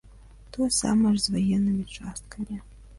[0.55, 2.63] Тое самае і з ваеннымі часткамі.